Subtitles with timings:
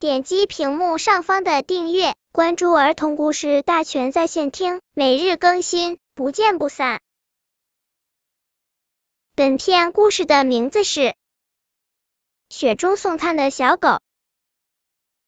[0.00, 7.00] 点击屏幕上方的订阅，关注儿童故事大全在线听，每日更新，不见不散。
[9.34, 11.00] 本片故事的名字是
[12.48, 13.88] 《雪中送炭的小狗》。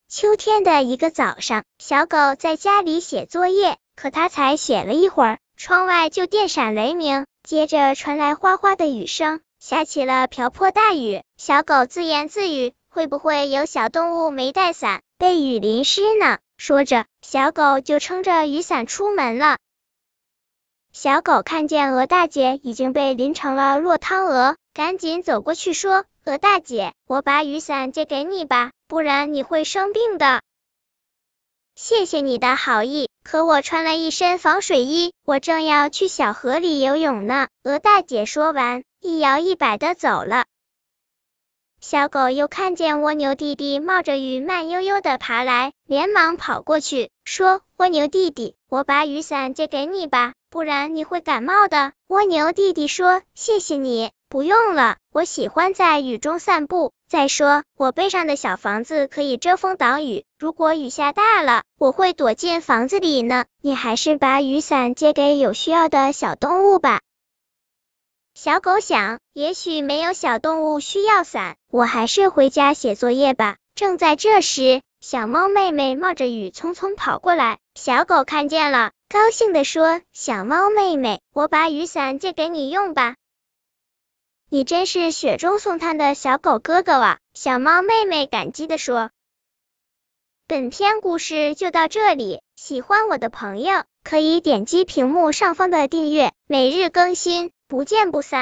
[0.08, 9.40] 秋天的一个早上，小狗在家里写作业，可它才写了一会儿，窗外就电闪雷鸣，接着传来哗哗的雨声。
[9.58, 19.56] 下起了瓢泼大雨，小狗自言自语：“会不会有小动物没带伞，被雨淋湿呢？”说着，小狗就撑着雨伞出门了。
[20.92, 30.42] 小狗看见鹅大姐已经被淋成了落汤鹅，赶紧走过去说：“鹅大姐，我把雨伞借给你吧，不然你会生病的。”
[31.76, 37.48] 谢谢你的好意，可我穿了一身防水衣，我正要去小河里游泳呢。
[37.62, 38.82] 鹅大姐说完。
[39.02, 40.44] 一摇一摆的走了，
[41.82, 56.92] 小狗又看见蜗牛弟弟冒着雨慢悠悠的爬来，连忙跑过去说：“蜗牛弟弟，我把雨伞借给你吧，不然你会感冒的。”蜗牛弟弟说：“谢谢你，不用了，我喜欢在雨中散步。
[57.08, 63.46] 再说，我背上的小房子可以遮风挡雨，如果雨下大了，我会躲进房子里呢。
[63.62, 67.00] 你还是把雨伞借给有需要的小动物吧。”
[68.42, 73.58] 小狗想，也许没有小动物需要伞，我还是回家写作业吧。
[73.74, 83.16] 正在这时，小猫妹妹冒着雨匆匆跑过来，小狗看见了，高兴地说：“小猫妹妹，我把雨伞借给你用吧。”
[84.48, 87.18] 你真是雪中送炭的小狗哥哥啊！
[87.34, 89.10] 小猫妹妹感激地说。
[90.48, 97.52] 本篇故事就到这里，喜欢我的朋友可以点击屏幕上方的订阅，每日更新。
[97.70, 98.40] 不见不散。